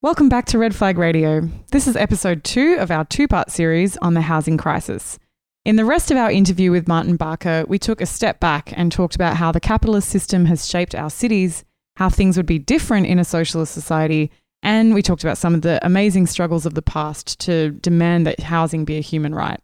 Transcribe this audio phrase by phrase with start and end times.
[0.00, 1.48] Welcome back to Red Flag Radio.
[1.72, 5.18] This is episode two of our two part series on the housing crisis.
[5.64, 8.92] In the rest of our interview with Martin Barker, we took a step back and
[8.92, 11.64] talked about how the capitalist system has shaped our cities,
[11.96, 14.30] how things would be different in a socialist society,
[14.62, 18.38] and we talked about some of the amazing struggles of the past to demand that
[18.38, 19.58] housing be a human right.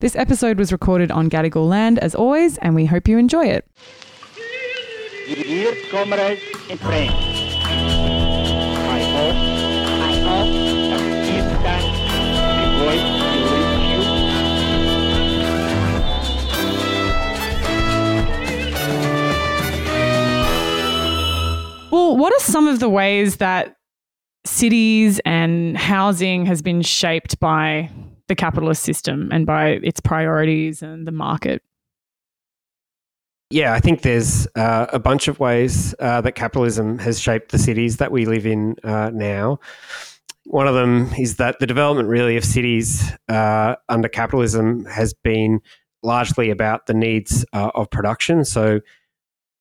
[0.00, 3.66] This episode was recorded on Gadigal land, as always, and we hope you enjoy it.
[5.28, 7.41] Dear comrades and friends,
[21.92, 23.76] Well, what are some of the ways that
[24.46, 27.90] cities and housing has been shaped by
[28.28, 31.62] the capitalist system and by its priorities and the market?
[33.50, 37.58] Yeah, I think there's uh, a bunch of ways uh, that capitalism has shaped the
[37.58, 39.60] cities that we live in uh, now.
[40.44, 45.60] One of them is that the development, really, of cities uh, under capitalism has been
[46.02, 48.46] largely about the needs uh, of production.
[48.46, 48.80] So,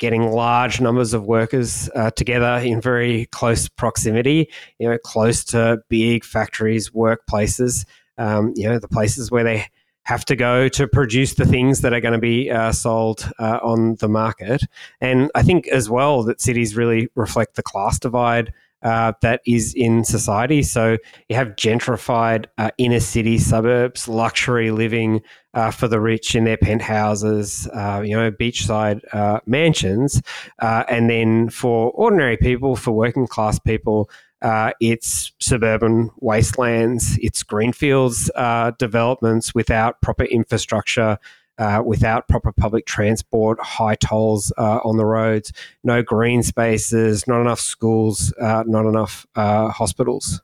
[0.02, 4.50] getting large numbers of workers uh, together in very close proximity,
[4.80, 7.86] you know, close to big factories, workplaces,
[8.18, 9.68] um, you know, the places where they
[10.06, 13.60] have to go to produce the things that are going to be uh, sold uh,
[13.62, 14.64] on the market.
[15.00, 18.52] And I think as well that cities really reflect the class divide
[18.84, 20.64] uh, that is in society.
[20.64, 20.98] So
[21.30, 25.22] you have gentrified uh, inner city suburbs, luxury living
[25.54, 29.02] uh, for the rich in their penthouses, uh, you know, beachside
[29.46, 30.22] mansions.
[30.60, 34.10] and then for ordinary people, for working class people,
[34.42, 41.18] uh, it's suburban wastelands, it's greenfields uh, developments without proper infrastructure,
[41.58, 45.52] uh, without proper public transport, high tolls uh, on the roads,
[45.84, 50.42] no green spaces, not enough schools, uh, not enough uh, hospitals.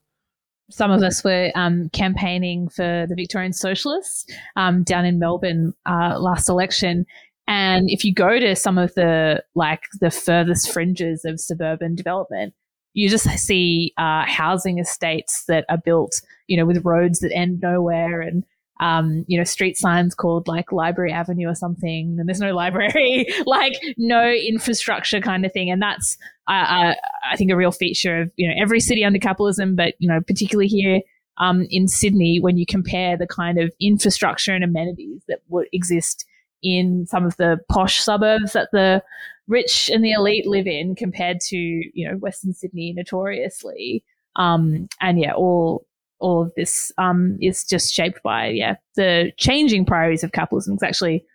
[0.70, 4.26] Some of us were um, campaigning for the Victorian Socialists
[4.58, 7.06] um, down in Melbourne last election.
[7.48, 12.54] And if you go to some of the like the furthest fringes of suburban development,
[12.94, 17.60] you just see uh, housing estates that are built, you know, with roads that end
[17.62, 18.44] nowhere and,
[18.80, 22.18] um, you know, street signs called like Library Avenue or something.
[22.20, 25.70] And there's no library, like no infrastructure kind of thing.
[25.70, 26.18] And that's,
[26.48, 26.94] uh, uh,
[27.32, 30.22] I think, a real feature of, you know, every city under capitalism, but, you know,
[30.22, 31.02] particularly here
[31.38, 36.26] um, in Sydney, when you compare the kind of infrastructure and amenities that would exist
[36.64, 39.04] in some of the posh suburbs that the
[39.48, 44.04] rich and the elite live in compared to you know Western Sydney notoriously.
[44.36, 45.86] Um, and yeah, all
[46.20, 50.76] all of this um, is just shaped by yeah the changing priorities of capitalism.
[50.76, 51.26] It's actually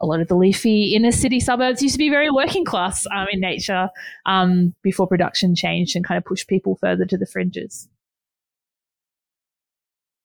[0.00, 3.26] a lot of the leafy inner city suburbs used to be very working class um,
[3.30, 3.90] in nature
[4.26, 7.88] um, before production changed and kind of pushed people further to the fringes.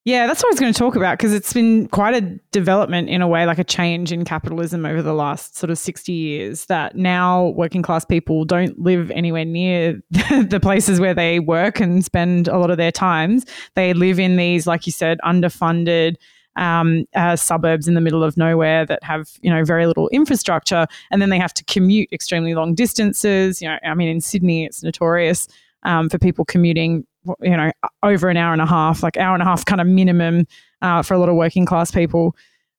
[0.06, 2.22] Yeah, that's what I was going to talk about because it's been quite a
[2.52, 6.14] development in a way, like a change in capitalism over the last sort of 60
[6.14, 6.68] years.
[6.68, 12.06] That now working class people don't live anywhere near the places where they work and
[12.06, 13.48] spend a lot of their times.
[13.74, 16.18] They live in these, like you said, underfunded,
[16.56, 20.86] um, uh, suburbs in the middle of nowhere that have you know very little infrastructure,
[21.10, 23.60] and then they have to commute extremely long distances.
[23.60, 25.48] You know, I mean, in Sydney, it's notorious
[25.82, 27.08] um, for people commuting
[27.41, 27.72] you know,
[28.03, 30.46] over an hour and a half, like hour and a half kind of minimum
[30.81, 32.36] uh, for a lot of working class people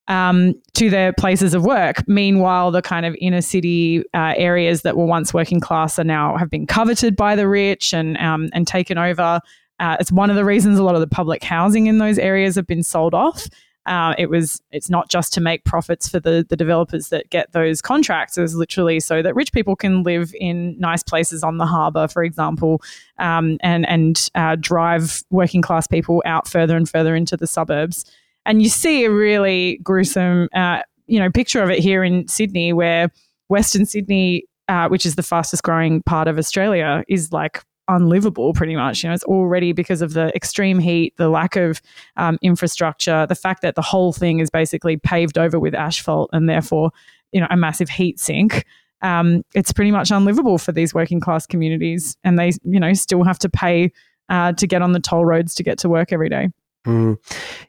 [0.07, 2.07] um, to their places of work.
[2.07, 6.37] Meanwhile, the kind of inner city uh, areas that were once working class are now
[6.37, 9.41] have been coveted by the rich and um, and taken over.
[9.79, 12.55] Uh, it's one of the reasons a lot of the public housing in those areas
[12.55, 13.47] have been sold off.
[13.87, 17.51] Uh, it was it's not just to make profits for the the developers that get
[17.53, 18.37] those contracts.
[18.37, 22.23] It's literally so that rich people can live in nice places on the harbour, for
[22.23, 22.81] example,
[23.17, 28.05] um, and and uh, drive working class people out further and further into the suburbs.
[28.45, 32.73] And you see a really gruesome, uh, you know, picture of it here in Sydney,
[32.73, 33.09] where
[33.49, 38.75] Western Sydney, uh, which is the fastest growing part of Australia, is like unlivable pretty
[38.75, 39.03] much.
[39.03, 41.81] You know, it's already because of the extreme heat, the lack of
[42.15, 46.49] um, infrastructure, the fact that the whole thing is basically paved over with asphalt and
[46.49, 46.91] therefore,
[47.31, 48.65] you know, a massive heat sink.
[49.01, 53.23] Um, it's pretty much unlivable for these working class communities, and they, you know, still
[53.23, 53.91] have to pay
[54.29, 56.49] uh, to get on the toll roads to get to work every day.
[56.87, 57.17] Mm.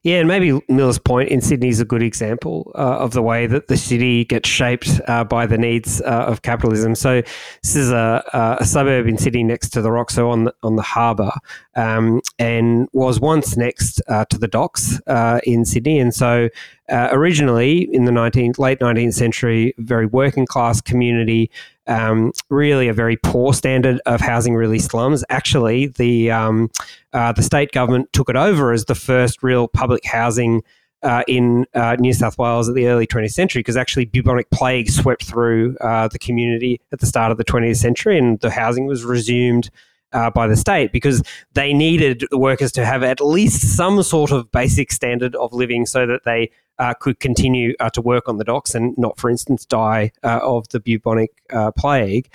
[0.05, 3.49] Yeah, and maybe Millers Point in Sydney is a good example uh, of the way
[3.49, 6.95] that the city gets shaped uh, by the needs uh, of capitalism.
[6.95, 7.23] So
[7.65, 8.23] this is a,
[8.61, 11.33] a, suburb in Sydney next to the Rock, so on the, on the harbour,
[11.75, 16.49] um, and was once next uh, to the docks uh, in Sydney, and so
[16.89, 21.51] uh, originally in the 19th, late 19th century, very working class community,
[21.87, 25.25] um, really a very poor standard of housing, really slums.
[25.29, 26.71] Actually, the um,
[27.13, 30.63] uh, the state government took it over as the first real public housing
[31.03, 34.91] uh, in uh, New South Wales at the early 20th century because actually bubonic plague
[34.91, 38.87] swept through uh, the community at the start of the 20th century and the housing
[38.87, 39.71] was resumed
[40.13, 44.33] uh, by the state because they needed the workers to have at least some sort
[44.33, 48.39] of basic standard of living so that they uh, could continue uh, to work on
[48.39, 51.31] the docks and not, for instance, die of the bubonic
[51.77, 52.29] plague.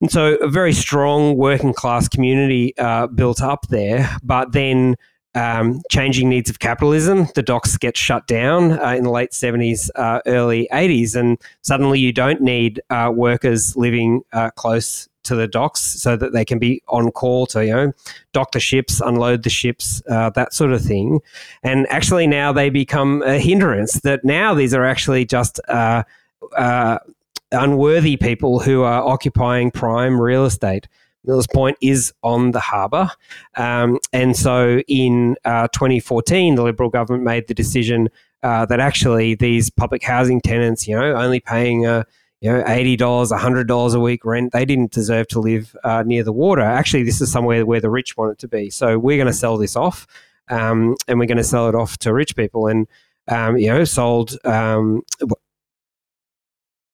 [0.00, 2.74] And so a very strong working class community
[3.14, 4.96] built up there, but then
[5.34, 7.28] um, changing needs of capitalism.
[7.34, 12.00] The docks get shut down uh, in the late 70s, uh, early 80s, and suddenly
[12.00, 16.58] you don't need uh, workers living uh, close to the docks so that they can
[16.58, 17.92] be on call to, you know,
[18.32, 21.20] dock the ships, unload the ships, uh, that sort of thing.
[21.62, 26.04] And actually now they become a hindrance that now these are actually just uh,
[27.52, 30.88] unworthy people who are occupying prime real estate.
[31.24, 33.10] Millers Point is on the harbour.
[33.56, 38.08] Um, and so in uh, 2014, the Liberal government made the decision
[38.42, 42.04] uh, that actually these public housing tenants, you know, only paying uh,
[42.40, 46.32] you know, $80, $100 a week rent, they didn't deserve to live uh, near the
[46.32, 46.62] water.
[46.62, 48.70] Actually, this is somewhere where the rich want it to be.
[48.70, 50.06] So we're going to sell this off
[50.48, 52.66] um, and we're going to sell it off to rich people.
[52.66, 52.86] And
[53.28, 55.02] um, you know, sold um,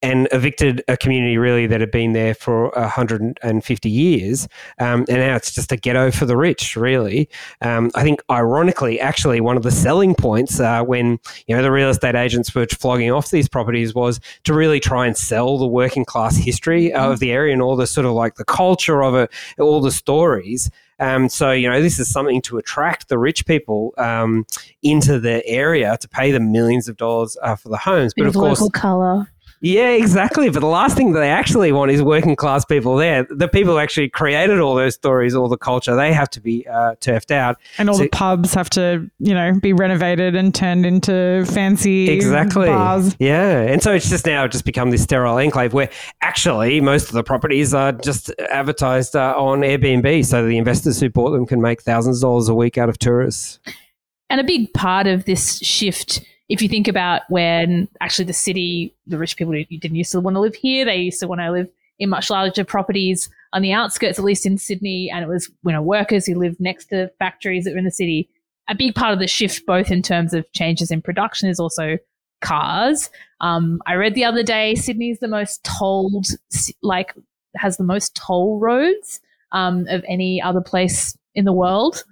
[0.06, 4.46] and evicted a community really that had been there for 150 years.
[4.78, 7.28] Um, and now it's just a ghetto for the rich, really.
[7.60, 11.18] Um, I think, ironically, actually, one of the selling points uh, when
[11.48, 15.08] you know the real estate agents were flogging off these properties was to really try
[15.08, 17.12] and sell the working class history mm-hmm.
[17.12, 19.90] of the area and all the sort of like the culture of it, all the
[19.90, 20.70] stories.
[20.98, 24.46] Um, so, you know, this is something to attract the rich people um,
[24.82, 28.14] into the area to pay them millions of dollars uh, for the homes.
[28.16, 29.28] But of course, local color.
[29.60, 30.50] Yeah, exactly.
[30.50, 33.26] But the last thing that they actually want is working class people there.
[33.30, 36.66] The people who actually created all those stories, all the culture, they have to be
[36.66, 37.56] uh, turfed out.
[37.78, 42.10] And all so, the pubs have to, you know, be renovated and turned into fancy
[42.10, 42.66] exactly.
[42.66, 43.16] bars.
[43.18, 43.60] Yeah.
[43.62, 47.24] And so it's just now just become this sterile enclave where actually most of the
[47.24, 51.82] properties are just advertised uh, on Airbnb so the investors who bought them can make
[51.82, 53.58] thousands of dollars a week out of tourists.
[54.28, 58.94] And a big part of this shift if you think about when actually the city,
[59.06, 61.50] the rich people didn't used to want to live here, they used to want to
[61.50, 65.50] live in much larger properties on the outskirts, at least in Sydney, and it was
[65.64, 68.28] you know workers who lived next to factories that were in the city.
[68.68, 71.98] A big part of the shift, both in terms of changes in production, is also
[72.42, 73.10] cars.
[73.40, 76.26] Um, I read the other day Sydney is the most tolled,
[76.82, 77.14] like
[77.56, 79.20] has the most toll roads
[79.52, 82.04] um, of any other place in the world.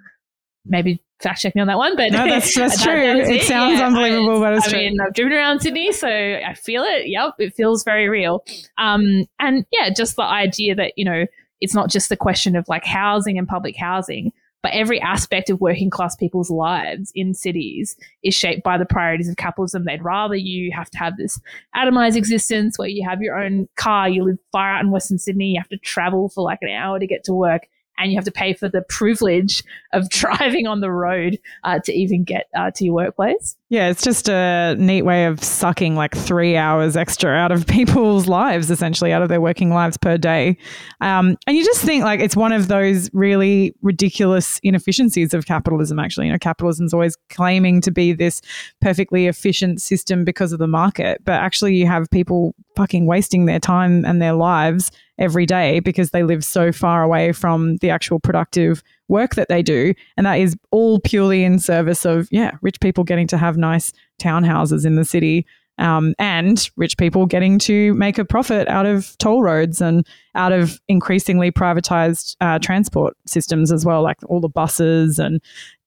[0.65, 2.95] Maybe fact check me on that one, but no, that's, that's true.
[2.95, 4.79] That it, it sounds yeah, unbelievable, but it's I true.
[4.79, 7.09] mean, I've driven around Sydney, so I feel it.
[7.09, 8.45] Yep, it feels very real.
[8.79, 11.27] Um, and yeah, just the idea that you know
[11.61, 14.33] it's not just the question of like housing and public housing,
[14.63, 19.29] but every aspect of working class people's lives in cities is shaped by the priorities
[19.29, 19.85] of capitalism.
[19.85, 21.39] They'd rather you have to have this
[21.77, 25.53] atomized existence where you have your own car, you live far out in Western Sydney,
[25.53, 27.69] you have to travel for like an hour to get to work
[27.99, 29.63] and you have to pay for the privilege
[29.93, 33.57] of driving on the road uh, to even get uh, to your workplace.
[33.71, 38.29] Yeah, it's just a neat way of sucking like three hours extra out of people's
[38.29, 40.57] lives, essentially, out of their working lives per day.
[41.01, 45.99] Um, and you just think like it's one of those really ridiculous inefficiencies of capitalism,
[45.99, 46.27] actually.
[46.27, 48.41] You know, capitalism's always claiming to be this
[48.81, 53.61] perfectly efficient system because of the market, but actually, you have people fucking wasting their
[53.61, 58.19] time and their lives every day because they live so far away from the actual
[58.19, 59.95] productive work that they do.
[60.17, 63.93] And that is all purely in service of, yeah, rich people getting to have nice
[64.21, 65.47] townhouses in the city
[65.79, 70.53] um, and rich people getting to make a profit out of toll roads and out
[70.53, 75.41] of increasingly privatized uh, transport systems as well, like all the buses and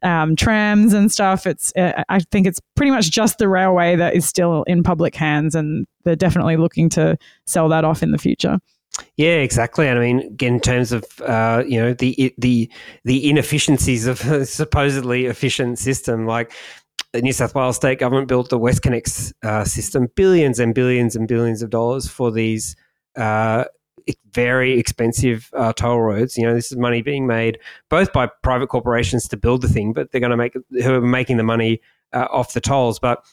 [0.03, 1.48] um, trams and stuff.
[1.48, 5.15] It's uh, I think it's pretty much just the railway that is still in public
[5.15, 8.60] hands, and they're definitely looking to sell that off in the future.
[9.15, 9.87] Yeah, exactly.
[9.87, 12.69] And I mean, again, in terms of uh, you know the the
[13.03, 16.51] the inefficiencies of a supposedly efficient system, like
[17.13, 21.27] the New South Wales state government built the WestConnex uh, system, billions and billions and
[21.27, 22.75] billions of dollars for these
[23.15, 23.65] uh,
[24.33, 26.37] very expensive uh, toll roads.
[26.37, 29.93] You know, this is money being made both by private corporations to build the thing,
[29.93, 31.81] but they're going to make who are making the money
[32.13, 33.23] uh, off the tolls, but.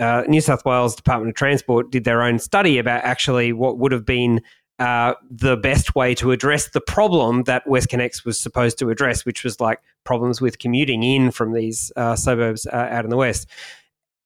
[0.00, 3.92] Uh, New South Wales Department of Transport did their own study about actually what would
[3.92, 4.40] have been
[4.78, 9.44] uh, the best way to address the problem that WestConnex was supposed to address, which
[9.44, 13.46] was like problems with commuting in from these uh, suburbs uh, out in the west.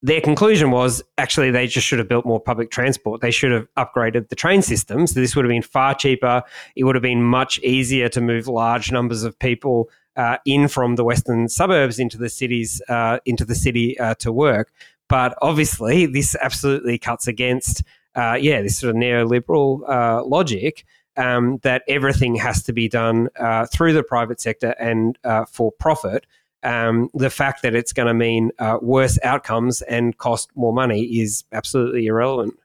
[0.03, 3.21] their conclusion was actually they just should have built more public transport.
[3.21, 5.07] They should have upgraded the train system.
[5.07, 6.43] So this would have been far cheaper.
[6.77, 10.97] It would have been much easier to move large numbers of people uh, in from
[10.97, 14.73] the western suburbs into the cities, uh, into the city to work.
[15.09, 17.83] But obviously, this absolutely cuts against,
[18.19, 20.85] uh, yeah, this sort of neoliberal uh, logic.
[21.17, 25.19] Um, that everything has to be done uh, through the private sector and
[25.51, 26.25] for profit,
[26.63, 31.03] um, the fact that it's going to mean uh, worse outcomes and cost more money
[31.03, 32.59] is absolutely irrelevant.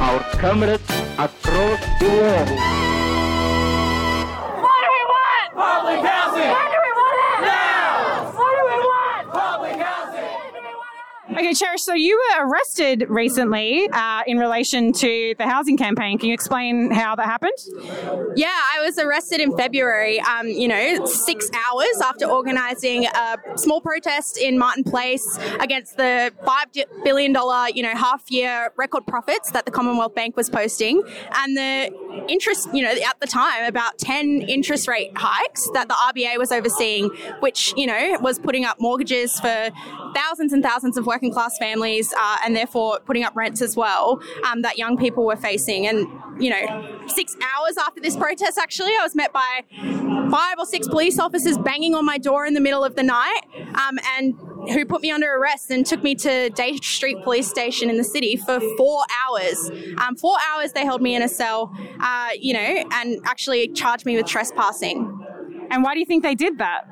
[0.00, 2.80] Our comrades across the world
[11.32, 16.18] Okay, Cherish, so you were arrested recently uh, in relation to the housing campaign.
[16.18, 17.52] Can you explain how that happened?
[18.34, 23.80] Yeah, I was arrested in February, um, you know, six hours after organising a small
[23.80, 27.32] protest in Martin Place against the $5 billion,
[27.74, 31.00] you know, half year record profits that the Commonwealth Bank was posting.
[31.32, 31.90] And the
[32.28, 36.50] interest, you know, at the time, about 10 interest rate hikes that the RBA was
[36.50, 39.70] overseeing, which, you know, was putting up mortgages for
[40.14, 44.22] thousands and thousands of working class families uh, and therefore putting up rents as well
[44.46, 45.86] um, that young people were facing.
[45.86, 46.06] And,
[46.42, 49.62] you know, six hours after this protest, actually, I was met by
[50.30, 53.42] five or six police officers banging on my door in the middle of the night
[53.74, 54.34] um, and
[54.72, 58.04] who put me under arrest and took me to Day Street Police Station in the
[58.04, 59.70] city for four hours.
[59.98, 64.06] Um, four hours they held me in a cell, uh, you know, and actually charged
[64.06, 65.26] me with trespassing.
[65.70, 66.86] And why do you think they did that?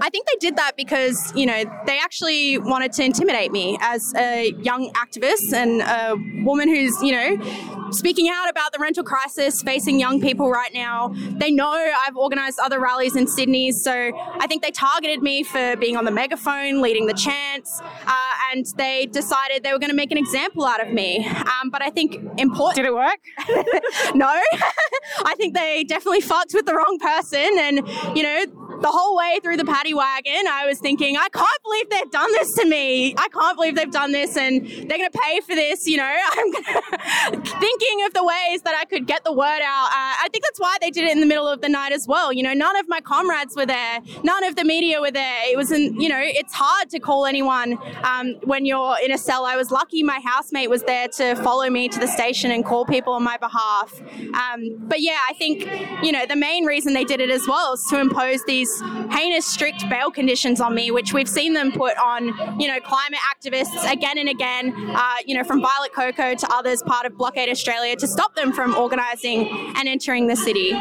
[0.00, 4.12] I think they did that because, you know, they actually wanted to intimidate me as
[4.16, 9.62] a young activist and a woman who's, you know, speaking out about the rental crisis
[9.62, 11.14] facing young people right now.
[11.38, 11.72] They know
[12.06, 16.04] I've organised other rallies in Sydney, so I think they targeted me for being on
[16.04, 20.18] the megaphone, leading the chants, uh, and they decided they were going to make an
[20.18, 21.26] example out of me.
[21.26, 22.76] Um, but I think important.
[22.76, 23.18] Did it work?
[24.14, 24.26] no.
[25.24, 29.40] I think they definitely fucked with the wrong person, and, you know, the whole way
[29.42, 33.14] through the paddy wagon, I was thinking, I can't believe they've done this to me.
[33.16, 35.86] I can't believe they've done this and they're going to pay for this.
[35.86, 39.88] You know, I'm thinking of the ways that I could get the word out.
[39.88, 42.06] Uh, I think that's why they did it in the middle of the night as
[42.06, 42.32] well.
[42.32, 45.50] You know, none of my comrades were there, none of the media were there.
[45.50, 49.44] It was, you know, it's hard to call anyone um, when you're in a cell.
[49.44, 52.84] I was lucky my housemate was there to follow me to the station and call
[52.84, 54.00] people on my behalf.
[54.34, 55.68] Um, but yeah, I think,
[56.02, 58.82] you know, the main reason they did it as well is to impose these these
[59.10, 62.26] heinous, strict bail conditions on me, which we've seen them put on,
[62.60, 66.82] you know, climate activists again and again, uh, you know, from Violet Coco to others
[66.82, 70.72] part of Blockade Australia to stop them from organising and entering the city.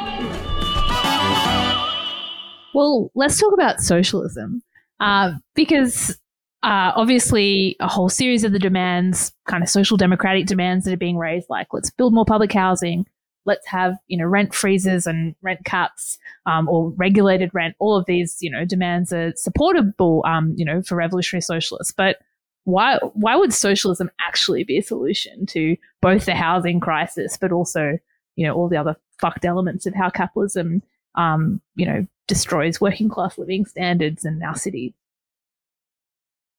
[2.74, 4.62] Well, let's talk about socialism
[5.00, 6.12] uh, because
[6.64, 10.98] uh, obviously a whole series of the demands, kind of social democratic demands that are
[10.98, 13.06] being raised, like let's build more public housing,
[13.46, 17.76] let's have you know rent freezes and rent cuts um, or regulated rent.
[17.78, 22.18] All of these you know demands are supportable um, you know for revolutionary socialists, but
[22.64, 28.00] why why would socialism actually be a solution to both the housing crisis, but also
[28.36, 30.82] you know all the other fucked elements of how capitalism
[31.16, 34.94] um, you know destroys working class living standards in our cities?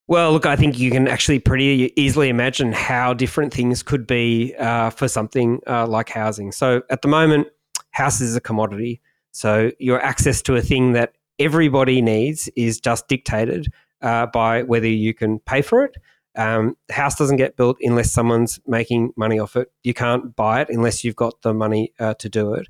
[0.07, 4.55] Well, look, I think you can actually pretty easily imagine how different things could be
[4.59, 6.51] uh, for something uh, like housing.
[6.51, 7.49] So at the moment,
[7.91, 9.03] house is a commodity.
[9.39, 14.89] So your access to a thing that everybody needs is just dictated uh, by whether
[14.89, 15.97] you can pay for it.
[16.37, 19.71] Um, the house doesn't get built unless someone's making money off it.
[19.85, 22.67] You can't buy it unless you've got the money uh, to do it.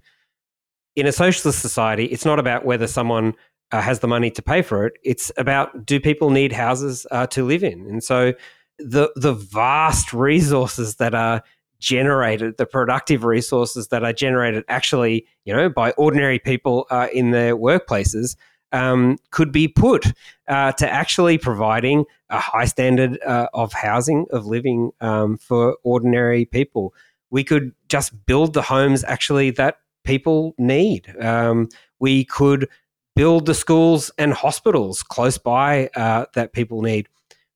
[0.94, 3.32] In a socialist society, it's not about whether someone
[3.72, 4.92] uh, has the money to pay for it.
[5.02, 7.86] It's about do people need houses uh, to live in?
[7.86, 8.34] And so
[8.78, 11.42] the the vast resources that are
[11.80, 17.30] generated, the productive resources that are generated actually, you know, by ordinary people uh, in
[17.30, 18.36] their workplaces.
[18.70, 20.12] Um, could be put
[20.46, 26.44] uh, to actually providing a high standard uh, of housing, of living um, for ordinary
[26.44, 26.92] people.
[27.30, 31.14] We could just build the homes actually that people need.
[31.18, 32.68] Um, we could
[33.16, 37.08] build the schools and hospitals close by uh, that people need.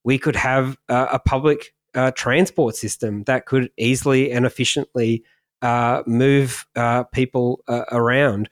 [0.03, 5.25] We could have uh, a public uh, transport system that could easily and efficiently
[5.63, 8.49] uh, move uh, people uh, around.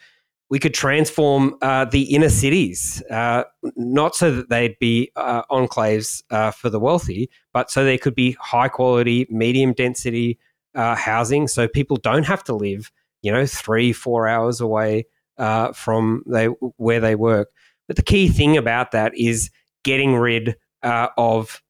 [0.50, 6.24] We could transform the inner cities, not so that they'd be enclaves
[6.56, 10.40] for the wealthy, but so there could be high quality, medium density
[10.74, 12.90] housing, so people don't have to live,
[13.22, 15.06] you know, three, four hours away
[15.38, 17.50] uh, from they where they work.
[17.86, 19.50] But the key thing about that is
[19.84, 21.62] getting rid uh, of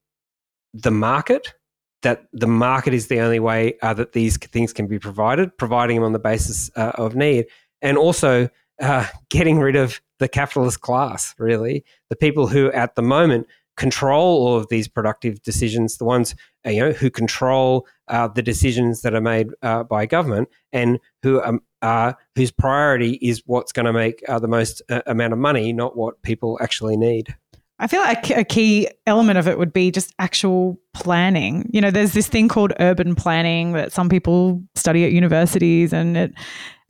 [0.75, 1.55] the market.
[2.02, 5.97] That the market is the only way uh, that these things can be provided, providing
[5.97, 7.47] them on the basis uh, of need,
[7.83, 8.49] and also
[8.80, 11.35] uh, getting rid of the capitalist class.
[11.38, 16.35] Really, the people who at the moment control all of these productive decisions, the ones
[16.66, 20.99] uh, you know who control uh, the decisions that are made uh, by government, and
[21.23, 21.61] who um,
[22.35, 26.59] whose priority is what's going to make the most amount of money, not what people
[26.61, 27.35] actually need.
[27.80, 31.68] I feel like a key element of it would be just actual planning.
[31.72, 36.14] You know, there's this thing called urban planning that some people study at universities, and
[36.14, 36.34] it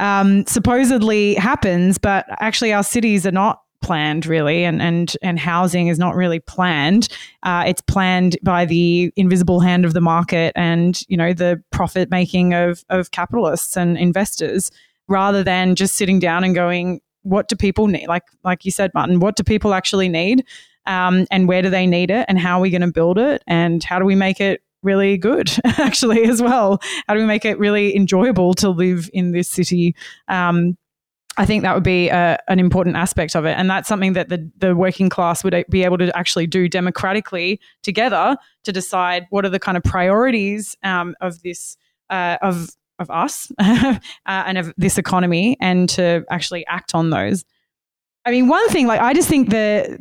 [0.00, 5.86] um, supposedly happens, but actually, our cities are not planned really and and and housing
[5.86, 7.08] is not really planned.
[7.44, 12.10] Uh, it's planned by the invisible hand of the market and you know the profit
[12.10, 14.70] making of of capitalists and investors
[15.08, 18.06] rather than just sitting down and going what do people need?
[18.06, 20.44] Like like you said martin what do people actually need
[20.86, 23.42] um, and where do they need it and how are we going to build it
[23.46, 27.44] and how do we make it really good actually as well how do we make
[27.44, 29.94] it really enjoyable to live in this city
[30.28, 30.76] um,
[31.36, 33.52] I think that would be a, uh, an important aspect of it.
[33.56, 36.68] And that's something that the, the working class would uh, be able to actually do
[36.68, 41.76] democratically together to decide what are the kind of priorities um, of this,
[42.10, 42.68] uh, of,
[42.98, 47.44] of us uh, and of this economy and to actually act on those.
[48.26, 49.98] I mean, one thing, like, I just think that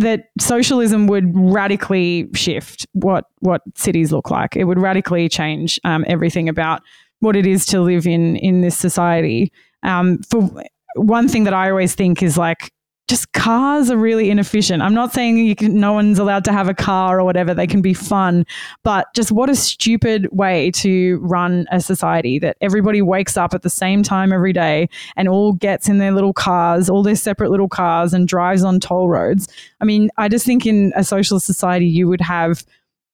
[0.00, 4.56] that socialism would radically shift what what cities look like.
[4.56, 6.82] It would radically change um, everything about
[7.20, 9.52] what it is to live in in this society.
[9.82, 10.50] Um, for
[10.96, 12.72] one thing that I always think is like,
[13.08, 14.82] just cars are really inefficient.
[14.82, 17.54] I'm not saying you can, no one's allowed to have a car or whatever.
[17.54, 18.44] They can be fun,
[18.82, 23.62] but just what a stupid way to run a society that everybody wakes up at
[23.62, 27.50] the same time every day and all gets in their little cars, all their separate
[27.50, 29.48] little cars, and drives on toll roads.
[29.80, 32.64] I mean, I just think in a socialist society, you would have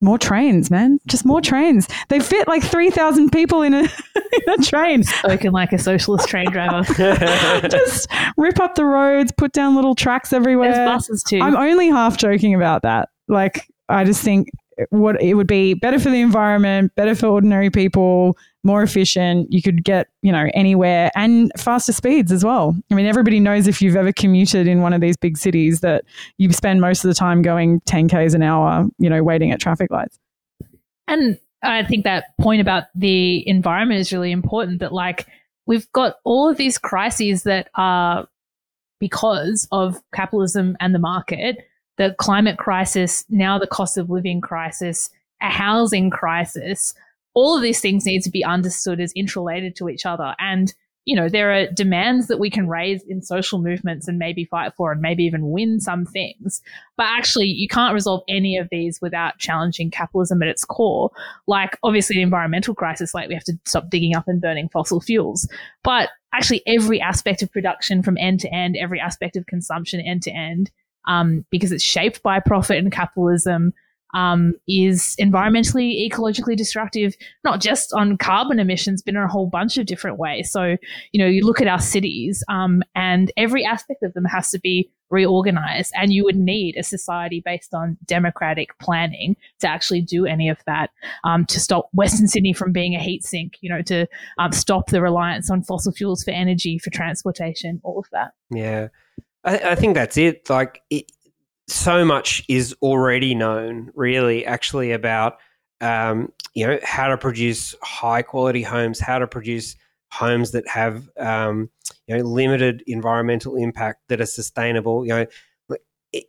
[0.00, 0.98] more trains, man.
[1.06, 1.88] Just more trains.
[2.08, 5.02] They fit like 3,000 people in a, in a train.
[5.02, 6.82] Spoken like a socialist train driver.
[7.68, 10.72] Just rip up the roads, put down little tracks everywhere.
[10.72, 11.40] There's buses too.
[11.40, 13.08] I'm only half joking about that.
[13.28, 14.48] Like, I just think
[14.90, 19.52] what it would be better for the environment, better for ordinary people, more efficient.
[19.52, 22.76] You could get, you know, anywhere and faster speeds as well.
[22.90, 26.04] I mean, everybody knows if you've ever commuted in one of these big cities that
[26.38, 29.60] you spend most of the time going 10 Ks an hour, you know, waiting at
[29.60, 30.18] traffic lights.
[31.06, 35.26] And I think that point about the environment is really important that like
[35.66, 38.26] we've got all of these crises that are
[39.00, 41.58] because of capitalism and the market
[41.96, 46.94] the climate crisis, now the cost of living crisis, a housing crisis,
[47.34, 50.34] all of these things need to be understood as interrelated to each other.
[50.38, 50.72] And,
[51.04, 54.72] you know, there are demands that we can raise in social movements and maybe fight
[54.76, 56.62] for and maybe even win some things.
[56.96, 61.10] But actually, you can't resolve any of these without challenging capitalism at its core.
[61.46, 65.00] Like, obviously, the environmental crisis, like we have to stop digging up and burning fossil
[65.00, 65.48] fuels.
[65.82, 70.22] But actually, every aspect of production from end to end, every aspect of consumption end
[70.22, 70.70] to end
[71.06, 73.72] um, because it's shaped by profit and capitalism,
[74.14, 79.76] um, is environmentally, ecologically destructive, not just on carbon emissions, but in a whole bunch
[79.76, 80.50] of different ways.
[80.50, 80.76] So,
[81.12, 84.60] you know, you look at our cities, um, and every aspect of them has to
[84.60, 90.26] be reorganized, and you would need a society based on democratic planning to actually do
[90.26, 90.90] any of that,
[91.24, 94.06] um, to stop Western Sydney from being a heat sink, you know, to
[94.38, 98.32] um, stop the reliance on fossil fuels for energy, for transportation, all of that.
[98.50, 98.88] Yeah.
[99.44, 100.48] I, I think that's it.
[100.48, 101.10] Like, it,
[101.66, 105.38] so much is already known, really, actually, about
[105.80, 109.76] um, you know how to produce high quality homes, how to produce
[110.10, 111.70] homes that have um,
[112.06, 115.04] you know limited environmental impact that are sustainable.
[115.04, 115.26] You know,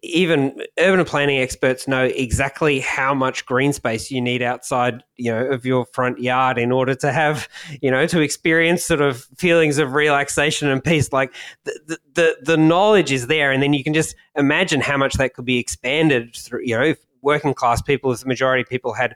[0.01, 5.45] even urban planning experts know exactly how much green space you need outside, you know,
[5.45, 7.47] of your front yard in order to have,
[7.81, 11.11] you know, to experience sort of feelings of relaxation and peace.
[11.11, 11.33] Like
[11.65, 15.33] the the, the knowledge is there, and then you can just imagine how much that
[15.33, 18.93] could be expanded through, you know, if working class people, if the majority of people
[18.93, 19.15] had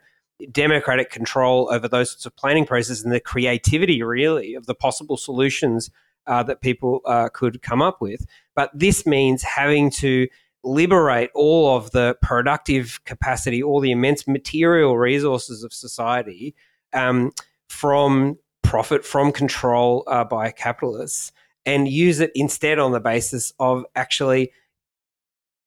[0.51, 5.17] democratic control over those sorts of planning processes and the creativity, really, of the possible
[5.17, 5.89] solutions
[6.27, 8.25] uh, that people uh, could come up with.
[8.55, 10.27] But this means having to
[10.63, 16.55] liberate all of the productive capacity, all the immense material resources of society
[16.93, 17.31] um,
[17.69, 21.31] from profit, from control uh, by capitalists,
[21.65, 24.51] and use it instead on the basis of actually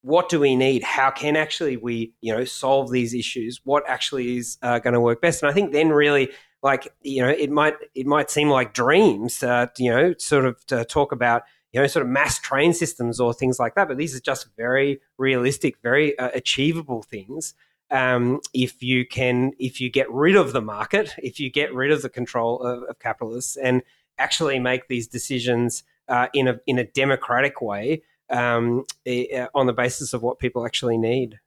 [0.02, 0.82] what do we need?
[0.82, 3.60] How can actually we, you know, solve these issues?
[3.64, 5.42] What actually is uh, going to work best?
[5.42, 9.42] And I think then really, like, you know, it might it might seem like dreams,
[9.42, 11.42] uh, you know, sort of to talk about
[11.72, 13.88] you know sort of mass train systems or things like that.
[13.88, 17.54] But these are just very realistic, very uh, achievable things.
[17.90, 21.90] Um, if you can, if you get rid of the market, if you get rid
[21.90, 23.82] of the control of, of capitalists, and
[24.18, 29.72] actually make these decisions uh, in a in a democratic way um, eh, on the
[29.72, 31.38] basis of what people actually need.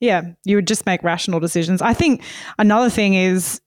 [0.00, 1.82] Yeah, you would just make rational decisions.
[1.82, 2.22] I think
[2.58, 3.60] another thing is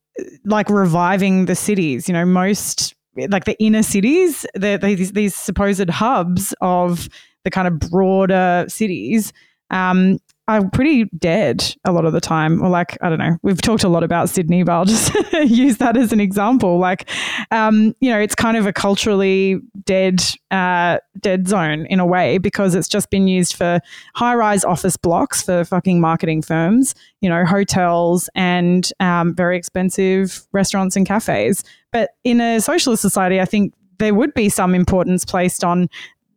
[0.45, 2.07] like reviving the cities.
[2.07, 7.09] You know, most like the inner cities, the, these these supposed hubs of
[7.43, 9.33] the kind of broader cities.
[9.69, 12.61] Um, are pretty dead a lot of the time.
[12.61, 15.77] Or like, I don't know, we've talked a lot about Sydney, but I'll just use
[15.77, 16.77] that as an example.
[16.77, 17.09] Like,
[17.51, 22.37] um, you know, it's kind of a culturally dead, uh, dead zone in a way
[22.37, 23.79] because it's just been used for
[24.15, 30.45] high rise office blocks for fucking marketing firms, you know, hotels and um, very expensive
[30.51, 31.63] restaurants and cafes.
[31.91, 35.87] But in a socialist society, I think there would be some importance placed on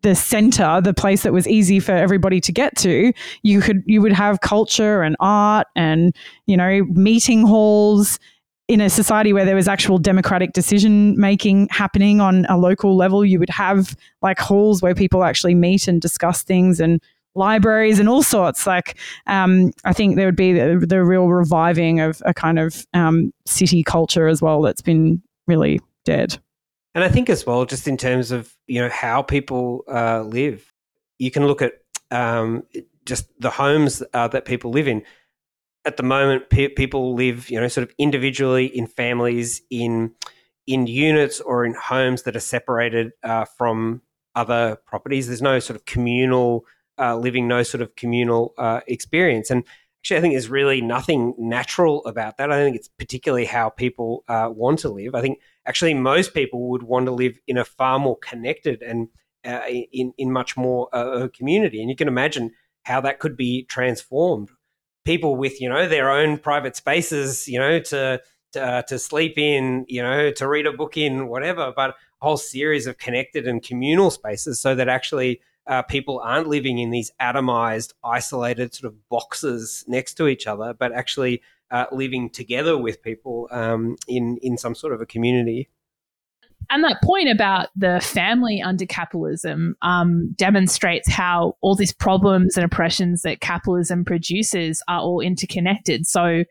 [0.04, 3.12] the center, the place that was easy for everybody to get to,
[3.42, 6.14] you could you would have culture and art and
[6.46, 8.20] you know meeting halls
[8.68, 13.24] in a society where there was actual democratic decision making happening on a local level.
[13.24, 17.00] You would have like halls where people actually meet and discuss things and
[17.34, 18.66] libraries and all sorts.
[18.66, 22.86] Like, um, I think there would be the, the, real reviving of a kind of
[22.94, 26.38] um, city culture as well that's been really dead.
[26.94, 30.72] And I think as well, just in terms of you know how people uh, live,
[31.18, 31.72] you can look at
[32.11, 32.64] um,
[33.04, 35.02] just the homes uh, that people live in.
[35.85, 40.12] At the moment, pe- people live you know sort of individually in families in
[40.66, 44.00] in units or in homes that are separated uh, from
[44.35, 45.26] other properties.
[45.26, 46.64] There's no sort of communal
[46.98, 49.64] uh, living, no sort of communal uh, experience, and
[50.00, 52.52] actually, I think there's really nothing natural about that.
[52.52, 55.14] I think it's particularly how people uh, want to live.
[55.14, 59.09] I think actually most people would want to live in a far more connected and
[59.44, 59.61] uh,
[59.92, 61.81] in in much more uh, community.
[61.81, 62.53] And you can imagine
[62.85, 64.50] how that could be transformed.
[65.05, 68.20] People with you know their own private spaces, you know, to
[68.53, 71.72] to, uh, to sleep in, you know, to read a book in, whatever.
[71.74, 76.48] But a whole series of connected and communal spaces, so that actually uh, people aren't
[76.48, 81.42] living in these atomized, isolated sort of boxes next to each other, but actually
[81.74, 85.68] uh, living together with people um, in in some sort of a community.
[86.70, 92.64] And that point about the family under capitalism um, demonstrates how all these problems and
[92.64, 96.06] oppressions that capitalism produces are all interconnected.
[96.06, 96.44] So,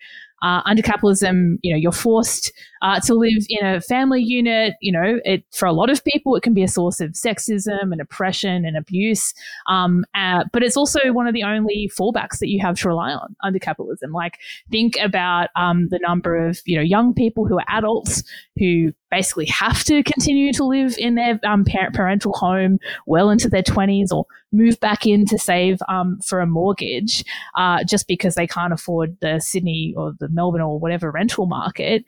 [0.43, 2.51] uh, under capitalism, you know, you're forced
[2.81, 4.73] uh, to live in a family unit.
[4.81, 7.91] You know, it for a lot of people, it can be a source of sexism
[7.91, 9.33] and oppression and abuse.
[9.67, 13.13] Um, uh, but it's also one of the only fallbacks that you have to rely
[13.13, 14.11] on under capitalism.
[14.11, 14.37] Like,
[14.69, 18.23] think about um, the number of you know young people who are adults
[18.57, 23.47] who basically have to continue to live in their um, parent, parental home well into
[23.47, 27.23] their 20s or move back in to save um, for a mortgage
[27.55, 32.03] uh, just because they can't afford the Sydney or the Melbourne or whatever rental market.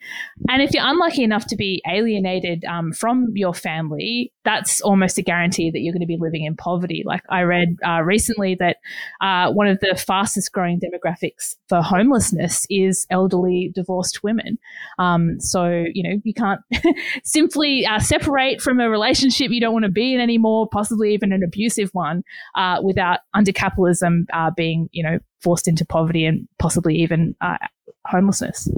[0.48, 5.22] And if you're unlucky enough to be alienated um, from your family, that's almost a
[5.22, 7.02] guarantee that you're going to be living in poverty.
[7.04, 8.76] Like I read uh, recently that
[9.20, 14.56] uh, one of the fastest growing demographics for homelessness is elderly divorced women.
[15.00, 16.60] Um, so, you know, you can't
[17.24, 21.32] simply uh, separate from a relationship you don't want to be in anymore, possibly even
[21.32, 22.22] an abusive one,
[22.54, 27.58] uh, without under capitalism uh, being, you know, forced into poverty and possibly even uh,
[28.06, 28.68] homelessness.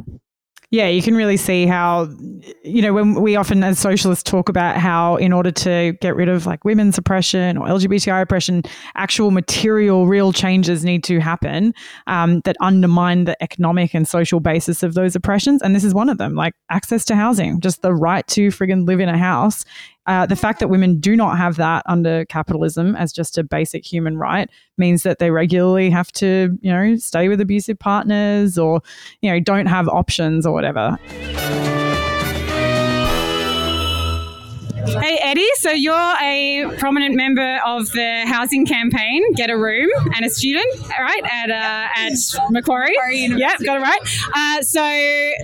[0.70, 2.10] Yeah, you can really see how,
[2.62, 6.28] you know, when we often as socialists talk about how, in order to get rid
[6.28, 8.62] of like women's oppression or LGBTI oppression,
[8.94, 11.72] actual material, real changes need to happen
[12.06, 15.62] um, that undermine the economic and social basis of those oppressions.
[15.62, 18.86] And this is one of them, like access to housing, just the right to friggin'
[18.86, 19.64] live in a house
[20.08, 23.84] uh, the fact that women do not have that under capitalism as just a basic
[23.84, 28.80] human right means that they regularly have to, you know, stay with abusive partners or,
[29.20, 30.98] you know, don't have options or whatever.
[34.88, 35.46] Hey, Eddie.
[35.56, 40.66] So you're a prominent member of the housing campaign, Get a Room, and a student,
[40.98, 42.12] right, at uh, at
[42.50, 42.96] Macquarie.
[42.96, 44.00] Macquarie Yep, got it right.
[44.34, 44.80] Uh, so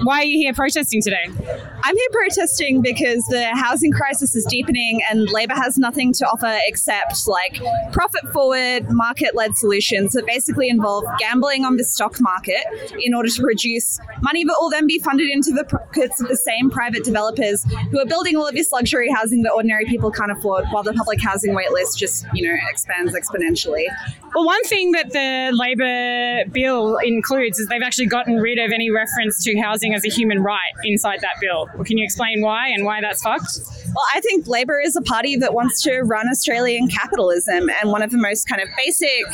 [0.05, 1.27] why are you here protesting today?
[1.27, 6.59] I'm here protesting because the housing crisis is deepening and Labor has nothing to offer
[6.67, 7.61] except like
[7.93, 12.65] profit forward, market led solutions that basically involve gambling on the stock market
[12.99, 16.37] in order to produce money that will then be funded into the pockets of the
[16.37, 20.31] same private developers who are building all of this luxury housing that ordinary people can't
[20.31, 23.87] afford while the public housing waitlist just, you know, expands exponentially.
[24.35, 28.91] Well, one thing that the Labor bill includes is they've actually gotten rid of any
[28.91, 31.69] reference to housing as a human right inside that bill.
[31.75, 33.61] Well, can you explain why and why that's fucked?
[33.95, 37.71] Well, I think Labor is a party that wants to run Australian capitalism.
[37.81, 39.25] And one of the most kind of basic,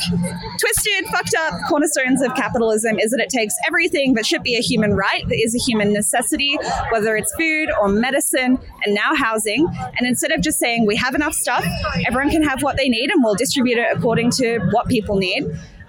[0.59, 4.61] twisted, fucked up cornerstones of capitalism is that it takes everything that should be a
[4.61, 6.57] human right, that is a human necessity,
[6.91, 9.67] whether it's food or medicine, and now housing.
[9.97, 11.65] And instead of just saying we have enough stuff,
[12.07, 15.45] everyone can have what they need and we'll distribute it according to what people need.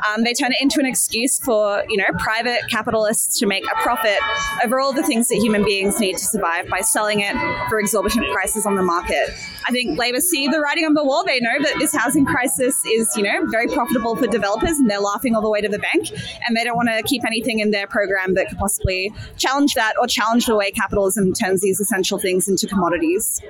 [0.08, 3.74] Um, they turn it into an excuse for you know private capitalists to make a
[3.82, 4.18] profit
[4.64, 7.34] over all the things that human beings need to survive by selling it
[7.68, 9.30] for exorbitant prices on the market.
[9.66, 11.24] I think Labor see the writing on the wall.
[11.24, 15.00] They know that this housing crisis is you know very profitable for developers, and they're
[15.00, 16.10] laughing all the way to the bank.
[16.46, 19.94] And they don't want to keep anything in their program that could possibly challenge that
[20.00, 23.40] or challenge the way capitalism turns these essential things into commodities.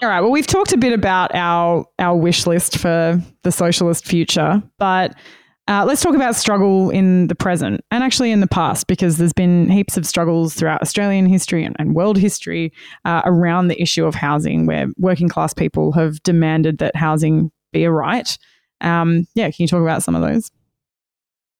[0.00, 0.20] All right.
[0.20, 5.16] Well, we've talked a bit about our our wish list for the socialist future, but
[5.66, 9.32] uh, let's talk about struggle in the present and actually in the past, because there's
[9.32, 12.72] been heaps of struggles throughout Australian history and, and world history
[13.04, 17.82] uh, around the issue of housing, where working class people have demanded that housing be
[17.82, 18.38] a right.
[18.80, 20.52] Um, yeah, can you talk about some of those?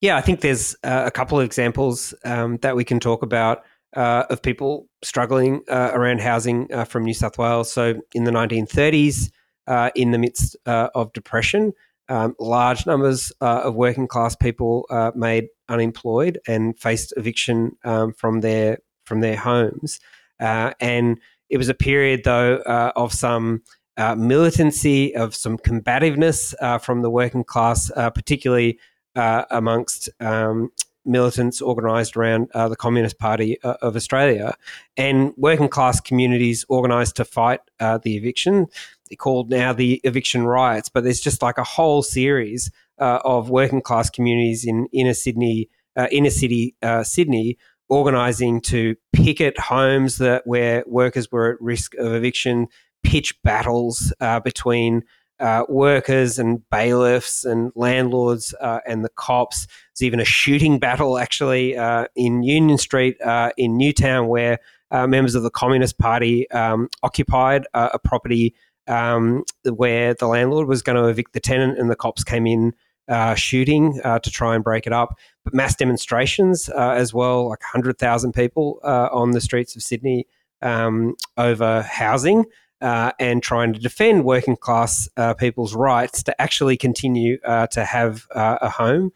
[0.00, 3.64] Yeah, I think there's uh, a couple of examples um, that we can talk about
[3.96, 7.72] uh, of people struggling uh, around housing uh, from New South Wales.
[7.72, 9.30] So in the 1930s,
[9.66, 11.72] uh, in the midst uh, of depression,
[12.08, 18.40] um, large numbers uh, of working class people made unemployed and faced eviction um, from
[18.40, 20.00] their from their homes.
[20.38, 21.20] and
[21.50, 22.56] it was a period, though,
[22.96, 23.62] of some
[23.98, 28.78] militancy, of some combativeness from the working class, particularly
[29.14, 30.70] amongst um,
[31.08, 34.54] militants organised around uh, the Communist Party uh, of Australia
[34.96, 38.66] and working class communities organised to fight uh, the eviction.
[39.08, 43.50] They're called now the eviction riots, but there's just like a whole series uh, of
[43.50, 50.46] working class communities in inner Sydney, uh, inner city Sydney, organising to picket homes that
[50.46, 52.66] where workers were at risk of eviction,
[53.02, 54.12] pitch battles
[54.44, 55.02] between
[55.40, 59.66] uh, workers and bailiffs and landlords uh, and the cops.
[59.66, 64.58] There's even a shooting battle actually uh, in Union Street uh, in Newtown where
[64.90, 68.54] uh, members of the Communist Party um, occupied a property
[68.86, 72.72] um, where the landlord was going to evict the tenant and the cops came in.
[73.36, 78.80] shooting to try and break it up, but mass demonstrations as well, like 100,000 people
[78.82, 80.26] on the streets of Sydney
[80.62, 82.44] um, over housing
[82.80, 87.84] uh, and trying to defend working class uh, people's rights to actually continue uh, to
[87.84, 89.12] have uh, a home.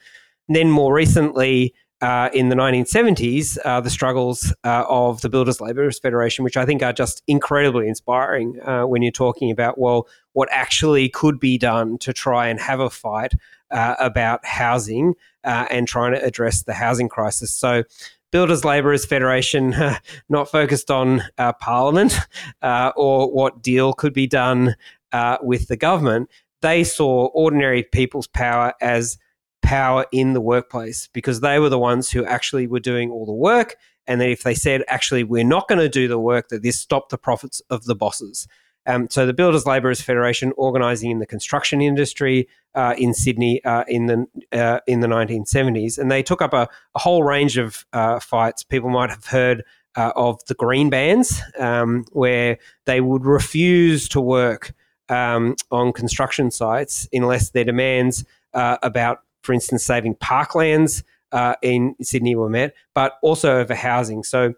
[0.49, 6.01] And then more recently, uh, in the 1970s, uh, the struggles of the Builders Labourers
[6.01, 8.55] Federation, which I think are just incredibly inspiring
[8.89, 12.91] when you're talking about, well, what actually could be done to try and have a
[12.91, 13.35] fight
[13.71, 17.55] about housing and trying to address the housing crisis.
[17.55, 17.85] So,
[18.33, 19.75] Builders Labourers Federation
[20.29, 22.19] not focused on uh, Parliament
[22.63, 24.75] uh, or what deal could be done
[25.13, 26.29] uh, with the government.
[26.63, 29.19] They saw ordinary people's power as
[29.61, 33.33] power in the workplace because they were the ones who actually were doing all the
[33.33, 33.77] work.
[34.07, 36.81] And that if they said, actually, we're not going to do the work, that this
[36.81, 38.49] stopped the profits of the bosses.
[38.87, 43.85] Um, so the Builders Labourers Federation, organising in the construction industry uh, in Sydney uh,
[43.87, 47.87] in the uh, in the 1970s, and they took up a, a whole range of
[47.93, 48.63] uh, fights.
[48.63, 49.65] People might have heard
[49.97, 54.73] uh, of the Green Bans, um, where they would refuse to work
[55.09, 61.03] um, on construction sites unless their demands uh, about, for instance, saving parklands
[61.63, 64.23] in Sydney were met, but also over housing.
[64.23, 64.55] So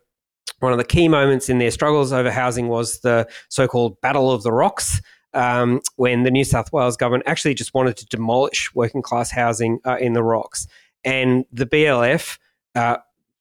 [0.64, 4.31] one of the key moments in their struggles over housing was the so called Battle
[4.31, 5.00] of the Rocks.
[5.35, 9.81] Um, when the New South Wales government actually just wanted to demolish working class housing
[9.85, 10.68] uh, in the rocks.
[11.05, 12.38] And the BLF
[12.77, 12.98] uh,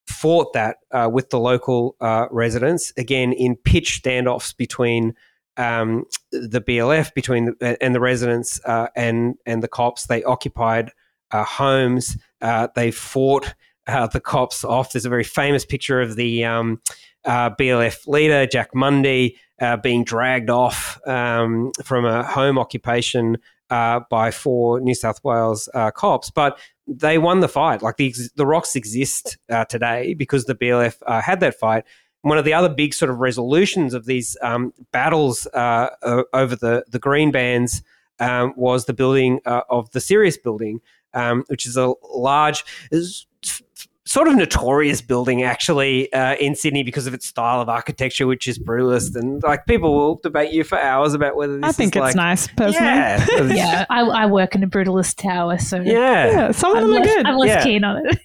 [0.07, 5.13] fought that uh, with the local uh, residents, again, in pitch standoffs between
[5.57, 10.07] um, the BLF between the, and the residents uh, and, and the cops.
[10.07, 10.91] They occupied
[11.29, 12.17] uh, homes,
[12.75, 13.53] they fought
[13.85, 14.91] the cops off.
[14.91, 16.81] There's a very famous picture of the um,
[17.25, 23.37] uh, BLF leader, Jack Mundey uh, being dragged off um, from a home occupation
[23.69, 26.29] uh, by four New South Wales uh, cops.
[26.29, 27.81] But they won the fight.
[27.81, 31.85] Like the, the rocks exist uh, today because the BLF had that fight.
[32.21, 36.99] One of the other big sort of resolutions of these um, battles over the, the
[36.99, 37.83] green bans
[38.19, 40.79] um, was the building of the Sirius building,
[41.13, 42.63] um, which is a large,
[44.05, 48.47] sort of notorious building actually uh, in Sydney because of its style of architecture, which
[48.47, 51.69] is brutalist, and like people will debate you for hours about whether this is like
[51.69, 52.85] I think is it's like, nice, personally.
[52.87, 56.27] Yeah, Yeah, I, I work in a brutalist tower, so yeah.
[56.27, 57.25] Yeah, some of I'm them are less, good.
[57.25, 57.63] I'm less Yeah.
[57.63, 58.19] keen on it.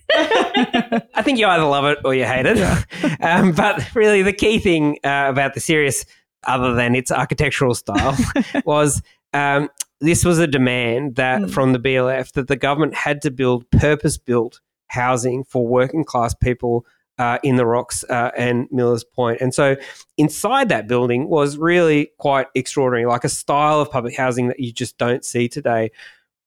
[1.15, 2.59] I think you either love it or you hate it.
[3.23, 6.05] um, but really, the key thing uh, about the Sirius,
[6.47, 8.17] other than its architectural style,
[8.65, 9.01] was
[9.33, 9.69] um,
[10.01, 11.51] this was a demand that Mm.
[11.51, 16.85] from the BLF that the government had to build purpose-built housing for working class people.
[17.19, 19.41] Uh, in the rocks uh, and Millers Point.
[19.41, 19.75] And so
[20.19, 24.73] inside that building was really quite extraordinary, like a style of public housing that you
[24.73, 25.91] just don't see today.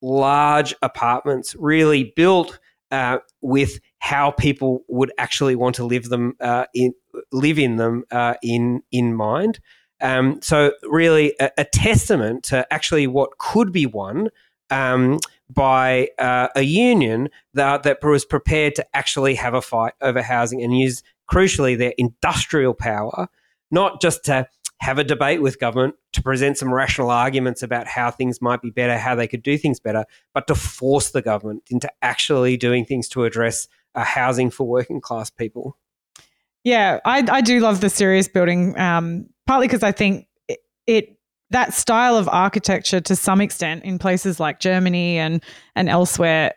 [0.02, 2.58] Large apartments, really built
[2.90, 6.94] uh, with how people would actually want to live them uh, in
[7.32, 9.60] live in them uh, in in mind.
[10.02, 14.30] Um, so really a, a testament to actually what could be won
[14.70, 15.20] um,
[15.54, 20.64] by uh, a union that, that was prepared to actually have a fight over housing
[20.64, 23.28] and use crucially their industrial power,
[23.70, 24.48] not just to
[24.80, 28.72] have a debate with government to present some rational arguments about how things might be
[28.72, 32.84] better, how they could do things better, but to force the government into actually doing
[32.84, 35.78] things to address uh, housing for working class people.
[36.64, 41.18] Yeah, I, I do love the Sirius building, um, partly because I think it, it
[41.52, 45.44] that style of architecture to some extent in places like Germany and
[45.76, 46.54] and elsewhere,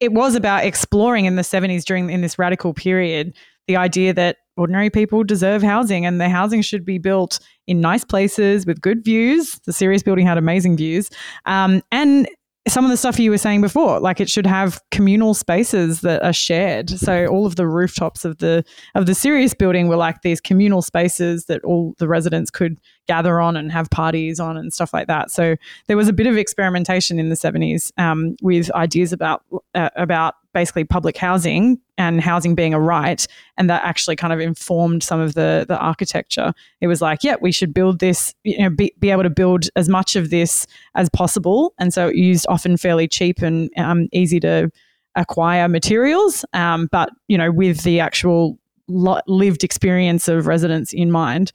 [0.00, 3.34] it was about exploring in the 70s during in this radical period
[3.68, 8.04] the idea that ordinary people deserve housing and the housing should be built in nice
[8.04, 9.58] places with good views.
[9.64, 11.08] The Sirius building had amazing views.
[11.46, 12.28] Um, and
[12.68, 16.22] some of the stuff you were saying before, like it should have communal spaces that
[16.22, 16.90] are shared.
[16.90, 20.80] So all of the rooftops of the of the Sirius building were like these communal
[20.80, 25.08] spaces that all the residents could gather on and have parties on and stuff like
[25.08, 25.30] that.
[25.30, 25.56] So
[25.88, 29.42] there was a bit of experimentation in the seventies um, with ideas about
[29.74, 34.40] uh, about basically public housing and housing being a right, and that actually kind of
[34.40, 36.52] informed some of the the architecture.
[36.80, 39.66] It was like, yeah, we should build this, you know, be, be able to build
[39.76, 44.08] as much of this as possible, and so it used often fairly cheap and um,
[44.12, 44.70] easy to
[45.14, 51.52] acquire materials, um, but you know, with the actual lived experience of residents in mind.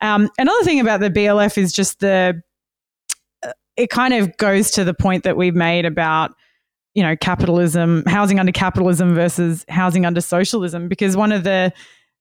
[0.00, 2.42] Um, another thing about the BLF is just the
[3.42, 6.34] uh, it kind of goes to the point that we've made about
[6.94, 11.72] you know capitalism, housing under capitalism versus housing under socialism, because one of the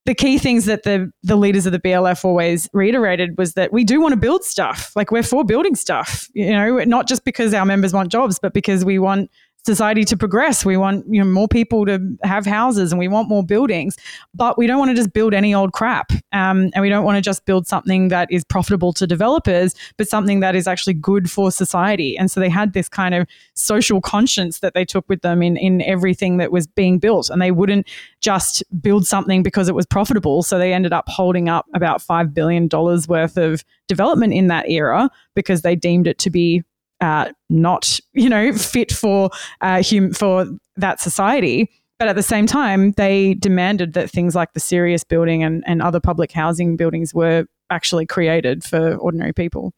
[0.06, 3.84] the key things that the the leaders of the BLF always reiterated was that we
[3.84, 4.92] do want to build stuff.
[4.96, 8.54] Like we're for building stuff, you know, not just because our members want jobs, but
[8.54, 9.32] because we want
[9.66, 10.66] society to progress.
[10.66, 13.98] We want you know more people to have houses, and we want more buildings.
[14.34, 17.18] But we don't want to just build any old crap, um, and we don't want
[17.18, 21.30] to just build something that is profitable to developers, but something that is actually good
[21.32, 22.18] for society.
[22.18, 25.58] And so they had this kind of social conscience that they took with them in
[25.58, 27.88] in everything that was being built, and they wouldn't
[28.20, 30.44] just build something because it was profitable.
[30.44, 34.70] So they ended up holding up about five billion dollars worth of development in that
[34.70, 36.64] era because they deemed it to be
[37.04, 39.30] uh, not, you know, fit for
[39.62, 41.70] uh, hum- for that society.
[42.00, 45.82] But at the same time, they demanded that things like the Sirius building and, and
[45.82, 49.74] other public housing buildings were actually created for ordinary people.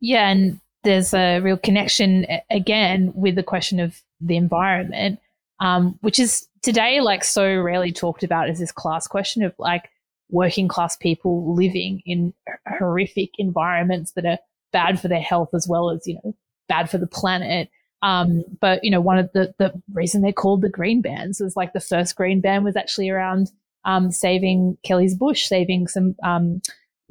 [0.00, 5.18] Yeah, and there's a real connection again with the question of the environment,
[5.60, 9.90] um, which is today like so rarely talked about as this class question of like
[10.30, 12.34] working class people living in
[12.78, 14.38] horrific environments that are
[14.74, 16.34] bad for their health as well as you know
[16.68, 17.70] bad for the planet.
[18.02, 21.56] Um, but you know, one of the the reason they're called the green bans was
[21.56, 23.50] like the first green ban was actually around
[23.86, 26.60] um, saving Kelly's bush, saving some um,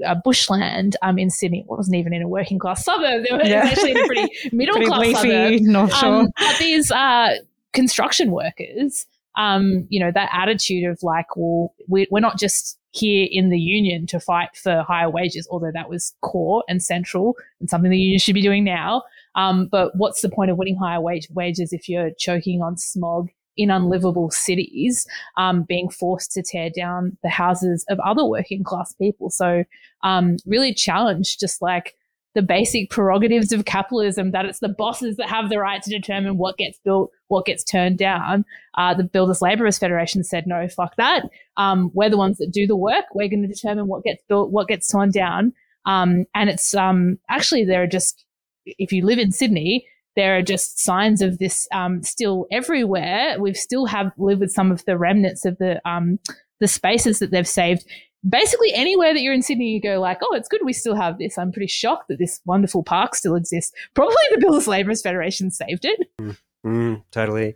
[0.05, 1.61] uh, bushland um, in Sydney.
[1.61, 3.25] It wasn't even in a working class suburb.
[3.27, 3.63] It was Yeah.
[3.63, 5.91] actually in a pretty middle Pretty class leafy suburb.
[5.91, 6.09] Shore.
[6.09, 7.35] Um, but these uh,
[7.73, 9.05] construction workers,
[9.37, 13.59] um, you know, that attitude of like, well, we, we're not just here in the
[13.59, 17.97] union to fight for higher wages, although that was core and central and something the
[17.97, 19.01] union should be doing now.
[19.33, 23.29] Um, but what's the point of winning higher wage, wages if you're choking on smog
[23.57, 28.93] in unlivable cities, um, being forced to tear down the houses of other working class
[28.93, 29.31] people?
[29.31, 29.63] So,
[30.03, 31.95] um, really challenge just like
[32.35, 36.37] the basic prerogatives of capitalism that it's the bosses that have the right to determine
[36.37, 38.43] what gets built, what gets turned down.
[38.75, 41.23] Uh, the Builders Labourers Federation said, no, fuck that.
[41.57, 43.05] Um, we're the ones that do the work.
[43.13, 45.53] We're going to determine what gets built, what gets torn down.
[45.85, 48.25] Um, and it's um, actually, there are just,
[48.65, 53.35] if you live in Sydney, there are just signs of this um, still everywhere.
[53.39, 56.19] We've still have lived with some of the remnants of the um,
[56.59, 57.83] the spaces that they've saved
[58.27, 61.17] basically anywhere that you're in Sydney, you go like, oh, it's good we still have
[61.17, 61.37] this.
[61.37, 63.73] I'm pretty shocked that this wonderful park still exists.
[63.93, 66.37] Probably the Builders Labourers Federation saved it.
[66.65, 67.55] Mm, totally.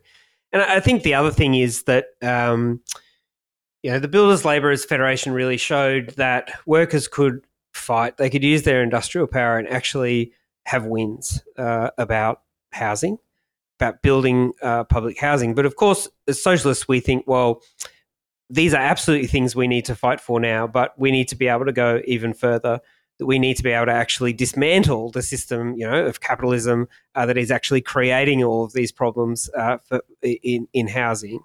[0.52, 2.82] And I think the other thing is that, um,
[3.84, 8.64] you know, the Builders Labourers Federation really showed that workers could fight, they could use
[8.64, 10.34] their industrial power and actually
[10.66, 12.42] have wins uh, about
[12.72, 13.18] housing,
[13.80, 15.54] about building uh, public housing.
[15.56, 17.62] But of course, as socialists, we think, well,
[18.50, 21.48] these are absolutely things we need to fight for now, but we need to be
[21.48, 22.80] able to go even further.
[23.20, 26.88] That we need to be able to actually dismantle the system, you know, of capitalism
[27.16, 31.40] uh, that is actually creating all of these problems uh, for, in in housing.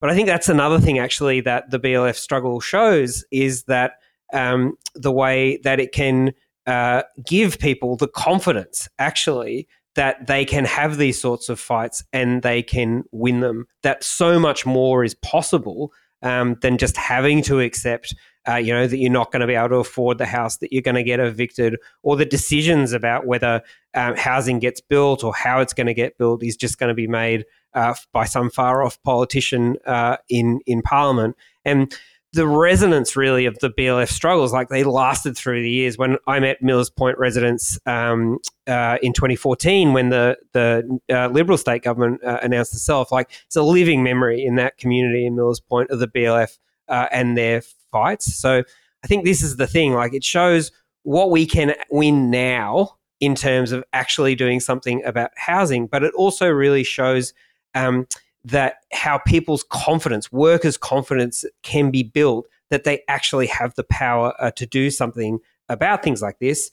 [0.00, 3.94] But I think that's another thing actually that the BLF struggle shows is that
[4.32, 6.32] um, the way that it can
[6.66, 9.66] uh, give people the confidence actually
[9.96, 13.66] that they can have these sorts of fights and they can win them.
[13.82, 15.92] That so much more is possible
[16.22, 18.14] um, than just having to accept,
[18.48, 20.72] uh, you know, that you're not going to be able to afford the house, that
[20.72, 23.62] you're going to get evicted, or the decisions about whether
[23.94, 26.94] um, housing gets built or how it's going to get built is just going to
[26.94, 27.44] be made
[27.74, 31.36] uh, by some far off politician uh, in in Parliament.
[31.64, 31.94] And
[32.32, 35.98] the resonance really of the BLF struggles, like they lasted through the years.
[35.98, 41.58] When I met Millers Point residents um, uh, in 2014, when the the uh, Liberal
[41.58, 45.60] state government uh, announced itself, like it's a living memory in that community in Millers
[45.60, 46.58] Point of the BLF
[46.88, 48.32] uh, and their fights.
[48.34, 48.62] So
[49.02, 49.94] I think this is the thing.
[49.94, 50.70] Like it shows
[51.02, 56.14] what we can win now in terms of actually doing something about housing, but it
[56.14, 57.34] also really shows.
[57.74, 58.06] Um,
[58.44, 64.32] that how people's confidence, workers' confidence, can be built that they actually have the power
[64.38, 65.38] uh, to do something
[65.68, 66.70] about things like this,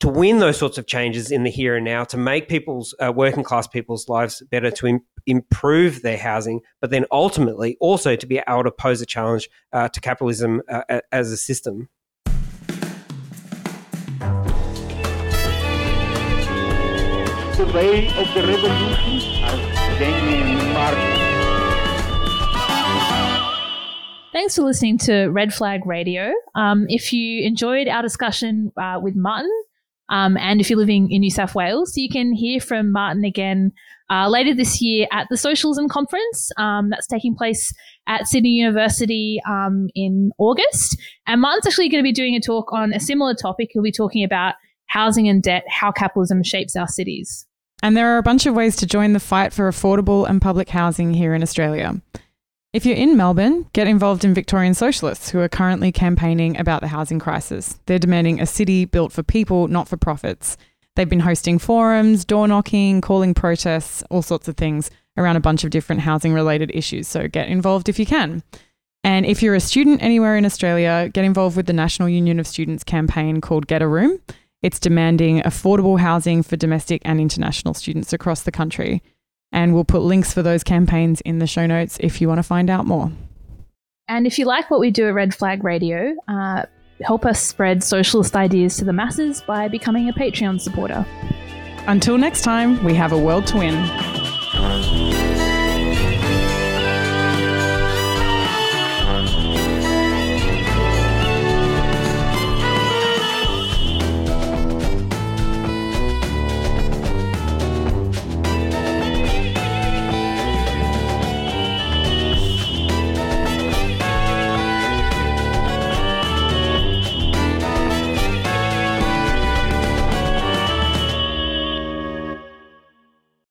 [0.00, 3.12] to win those sorts of changes in the here and now, to make people's uh,
[3.14, 8.26] working class people's lives better, to Im- improve their housing, but then ultimately also to
[8.26, 11.88] be able to pose a challenge uh, to capitalism uh, as a system.
[17.56, 19.33] The way of the revolution,
[24.32, 26.32] Thanks for listening to Red Flag Radio.
[26.56, 29.52] Um, if you enjoyed our discussion uh, with Martin,
[30.08, 33.72] um, and if you're living in New South Wales, you can hear from Martin again
[34.10, 37.72] uh, later this year at the Socialism Conference um, that's taking place
[38.06, 40.98] at Sydney University um, in August.
[41.26, 43.70] And Martin's actually going to be doing a talk on a similar topic.
[43.72, 44.54] He'll be talking about
[44.86, 47.46] housing and debt, how capitalism shapes our cities.
[47.82, 50.70] And there are a bunch of ways to join the fight for affordable and public
[50.70, 52.00] housing here in Australia.
[52.72, 56.88] If you're in Melbourne, get involved in Victorian Socialists who are currently campaigning about the
[56.88, 57.78] housing crisis.
[57.86, 60.56] They're demanding a city built for people, not for profits.
[60.96, 65.62] They've been hosting forums, door knocking, calling protests, all sorts of things around a bunch
[65.62, 67.06] of different housing related issues.
[67.06, 68.42] So get involved if you can.
[69.04, 72.46] And if you're a student anywhere in Australia, get involved with the National Union of
[72.46, 74.18] Students campaign called Get a Room.
[74.64, 79.02] It's demanding affordable housing for domestic and international students across the country.
[79.52, 82.42] And we'll put links for those campaigns in the show notes if you want to
[82.42, 83.12] find out more.
[84.08, 86.62] And if you like what we do at Red Flag Radio, uh,
[87.02, 91.04] help us spread socialist ideas to the masses by becoming a Patreon supporter.
[91.86, 95.13] Until next time, we have a world to win.